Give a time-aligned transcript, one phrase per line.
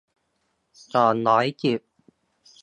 [0.93, 1.79] สองร้อยสิบ